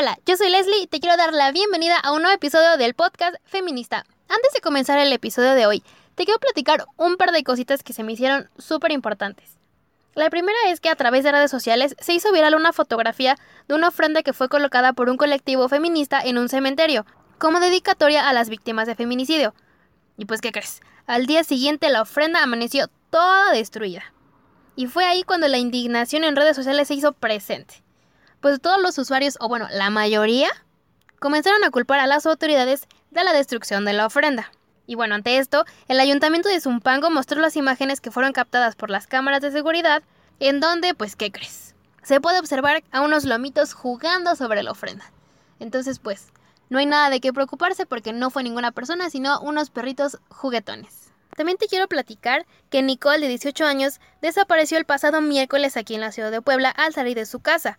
[0.00, 4.04] Leslie, te quiero dar la bienvenida a un nuevo episodio del podcast Feminista.
[4.28, 5.82] Antes de comenzar el episodio de hoy,
[6.14, 9.58] te quiero platicar un par de cositas que se me hicieron súper importantes.
[10.14, 13.36] La primera es que a través de redes sociales se hizo viral una fotografía
[13.66, 17.04] de una ofrenda que fue colocada por un colectivo feminista en un cementerio,
[17.38, 19.52] como dedicatoria a las víctimas de feminicidio.
[20.16, 20.80] Y pues, ¿qué crees?
[21.08, 24.04] Al día siguiente la ofrenda amaneció toda destruida.
[24.76, 27.82] Y fue ahí cuando la indignación en redes sociales se hizo presente
[28.40, 30.48] pues todos los usuarios, o bueno, la mayoría,
[31.18, 34.50] comenzaron a culpar a las autoridades de la destrucción de la ofrenda.
[34.86, 38.90] Y bueno, ante esto, el ayuntamiento de Zumpango mostró las imágenes que fueron captadas por
[38.90, 40.02] las cámaras de seguridad,
[40.40, 41.74] en donde, pues, ¿qué crees?
[42.02, 45.04] Se puede observar a unos lomitos jugando sobre la ofrenda.
[45.60, 46.28] Entonces, pues,
[46.70, 51.12] no hay nada de qué preocuparse porque no fue ninguna persona, sino unos perritos juguetones.
[51.36, 56.00] También te quiero platicar que Nicole, de 18 años, desapareció el pasado miércoles aquí en
[56.00, 57.78] la ciudad de Puebla al salir de su casa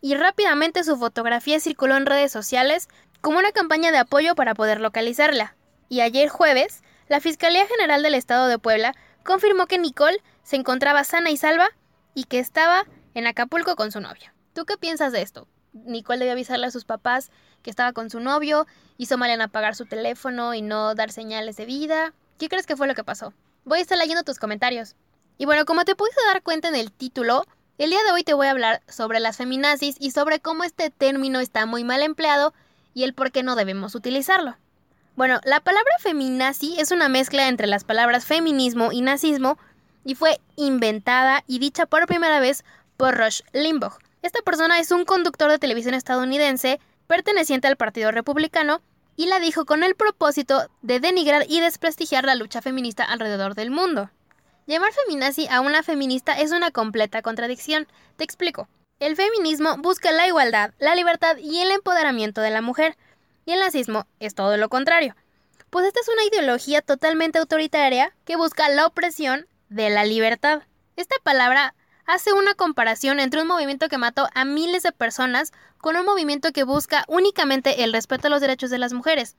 [0.00, 2.88] y rápidamente su fotografía circuló en redes sociales
[3.20, 5.56] como una campaña de apoyo para poder localizarla.
[5.88, 11.04] Y ayer jueves, la Fiscalía General del Estado de Puebla confirmó que Nicole se encontraba
[11.04, 11.68] sana y salva
[12.14, 12.84] y que estaba
[13.14, 14.32] en Acapulco con su novio.
[14.54, 15.48] ¿Tú qué piensas de esto?
[15.72, 17.30] Nicole debió avisarle a sus papás
[17.62, 21.56] que estaba con su novio, hizo mal en apagar su teléfono y no dar señales
[21.56, 22.14] de vida.
[22.38, 23.34] ¿Qué crees que fue lo que pasó?
[23.64, 24.96] Voy a estar leyendo tus comentarios.
[25.36, 27.44] Y bueno, como te pudiste dar cuenta en el título,
[27.80, 30.90] el día de hoy te voy a hablar sobre las feminazis y sobre cómo este
[30.90, 32.52] término está muy mal empleado
[32.92, 34.58] y el por qué no debemos utilizarlo.
[35.16, 39.56] Bueno, la palabra feminazi es una mezcla entre las palabras feminismo y nazismo
[40.04, 42.66] y fue inventada y dicha por primera vez
[42.98, 43.96] por Rush Limbaugh.
[44.20, 48.82] Esta persona es un conductor de televisión estadounidense perteneciente al Partido Republicano
[49.16, 53.70] y la dijo con el propósito de denigrar y desprestigiar la lucha feminista alrededor del
[53.70, 54.10] mundo.
[54.70, 57.88] Llamar feminazi a una feminista es una completa contradicción.
[58.16, 58.68] Te explico.
[59.00, 62.96] El feminismo busca la igualdad, la libertad y el empoderamiento de la mujer.
[63.46, 65.16] Y el nazismo es todo lo contrario.
[65.70, 70.62] Pues esta es una ideología totalmente autoritaria que busca la opresión de la libertad.
[70.94, 71.74] Esta palabra
[72.06, 76.52] hace una comparación entre un movimiento que mató a miles de personas con un movimiento
[76.52, 79.34] que busca únicamente el respeto a los derechos de las mujeres.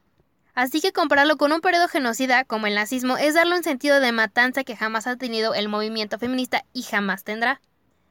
[0.54, 4.12] Así que compararlo con un periodo genocida como el nazismo es darle un sentido de
[4.12, 7.62] matanza que jamás ha tenido el movimiento feminista y jamás tendrá.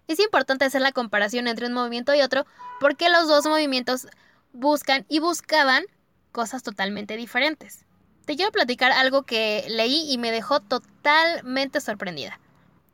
[0.09, 2.47] Es importante hacer la comparación entre un movimiento y otro
[2.81, 4.09] porque los dos movimientos
[4.53, 5.85] buscan y buscaban
[6.33, 7.85] cosas totalmente diferentes.
[8.25, 12.41] Te quiero platicar algo que leí y me dejó totalmente sorprendida.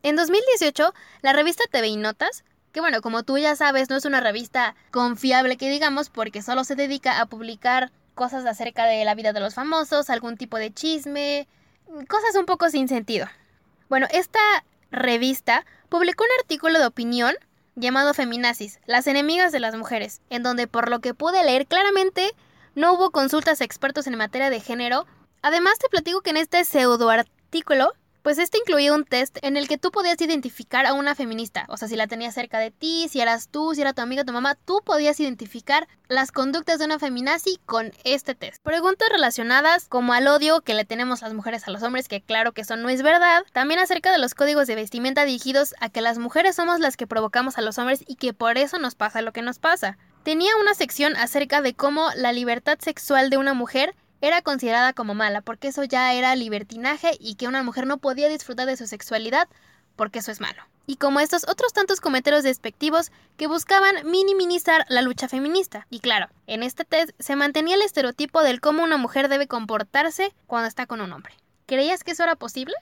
[0.03, 0.93] En 2018,
[1.23, 4.75] la revista TV y Notas, que bueno, como tú ya sabes, no es una revista
[4.91, 9.38] confiable que digamos porque solo se dedica a publicar cosas acerca de la vida de
[9.38, 11.47] los famosos, algún tipo de chisme,
[12.09, 13.28] cosas un poco sin sentido.
[13.88, 14.41] Bueno, esta
[14.91, 17.37] revista publicó un artículo de opinión
[17.76, 22.32] llamado Feminazis, las enemigas de las mujeres, en donde por lo que pude leer claramente
[22.75, 25.06] no hubo consultas a expertos en materia de género.
[25.43, 27.93] Además te platico que en este pseudo artículo
[28.26, 31.64] pues este incluía un test en el que tú podías identificar a una feminista.
[31.69, 34.25] O sea, si la tenías cerca de ti, si eras tú, si era tu amiga,
[34.25, 38.60] tu mamá, tú podías identificar las conductas de una feminazi con este test.
[38.64, 42.50] Preguntas relacionadas como al odio que le tenemos las mujeres a los hombres, que claro
[42.50, 43.44] que eso no es verdad.
[43.53, 47.06] También acerca de los códigos de vestimenta dirigidos a que las mujeres somos las que
[47.06, 49.98] provocamos a los hombres y que por eso nos pasa lo que nos pasa.
[50.25, 55.15] Tenía una sección acerca de cómo la libertad sexual de una mujer era considerada como
[55.15, 58.87] mala, porque eso ya era libertinaje y que una mujer no podía disfrutar de su
[58.87, 59.49] sexualidad
[59.97, 60.62] porque eso es malo.
[60.87, 65.87] Y como estos otros tantos comentarios despectivos que buscaban minimizar la lucha feminista.
[65.91, 70.32] Y claro, en este test se mantenía el estereotipo del cómo una mujer debe comportarse
[70.47, 71.34] cuando está con un hombre.
[71.66, 72.75] ¿Creías que eso era posible?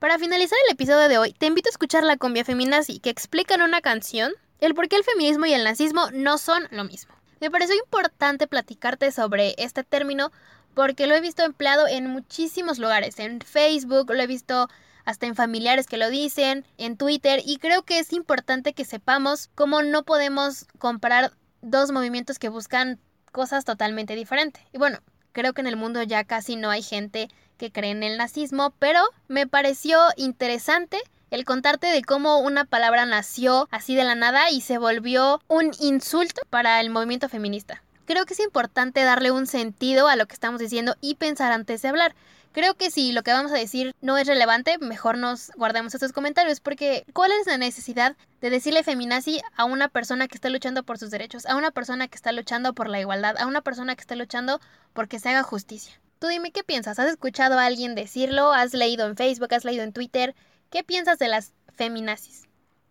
[0.00, 3.54] Para finalizar el episodio de hoy, te invito a escuchar la cumbia feminazi que explica
[3.54, 7.14] en una canción el por qué el feminismo y el nazismo no son lo mismo.
[7.40, 10.32] Me pareció importante platicarte sobre este término
[10.74, 14.68] porque lo he visto empleado en muchísimos lugares, en Facebook, lo he visto
[15.04, 19.50] hasta en familiares que lo dicen, en Twitter, y creo que es importante que sepamos
[19.54, 23.00] cómo no podemos comparar dos movimientos que buscan
[23.32, 24.62] cosas totalmente diferentes.
[24.72, 24.98] Y bueno,
[25.32, 28.74] creo que en el mundo ya casi no hay gente que cree en el nazismo,
[28.78, 34.50] pero me pareció interesante el contarte de cómo una palabra nació así de la nada
[34.50, 37.82] y se volvió un insulto para el movimiento feminista.
[38.12, 41.80] Creo que es importante darle un sentido a lo que estamos diciendo y pensar antes
[41.80, 42.14] de hablar.
[42.52, 46.12] Creo que si lo que vamos a decir no es relevante, mejor nos guardemos estos
[46.12, 50.82] comentarios, porque ¿cuál es la necesidad de decirle feminazi a una persona que está luchando
[50.82, 53.94] por sus derechos, a una persona que está luchando por la igualdad, a una persona
[53.96, 54.60] que está luchando
[54.92, 55.98] porque se haga justicia?
[56.18, 58.52] Tú dime qué piensas, ¿has escuchado a alguien decirlo?
[58.52, 59.54] ¿Has leído en Facebook?
[59.54, 60.34] ¿Has leído en Twitter?
[60.68, 62.42] ¿Qué piensas de las feminazis?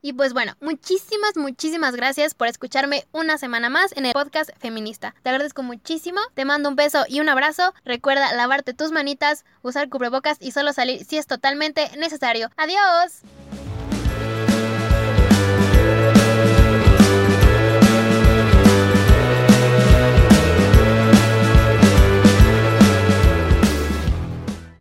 [0.02, 5.14] Y pues bueno, muchísimas, muchísimas gracias por escucharme una semana más en el podcast feminista.
[5.22, 7.74] Te agradezco muchísimo, te mando un beso y un abrazo.
[7.86, 12.50] Recuerda lavarte tus manitas, usar cubrebocas y solo salir si es totalmente necesario.
[12.58, 13.22] Adiós.